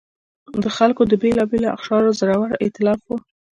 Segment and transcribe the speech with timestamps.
[0.63, 3.11] د خلکو د بېلابېلو اقشارو زړور اېتلاف و.